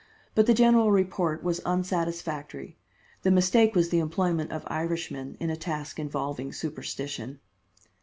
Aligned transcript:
But 0.33 0.47
the 0.47 0.55
general 0.55 0.91
report 0.91 1.43
was 1.43 1.59
unsatisfactory. 1.63 2.75
The 3.21 3.29
mistake 3.29 3.75
was 3.75 3.89
the 3.89 3.99
employment 3.99 4.51
of 4.51 4.63
Irishmen 4.65 5.37
in 5.39 5.51
a 5.51 5.55
task 5.55 5.99
involving 5.99 6.51
superstition. 6.53 7.39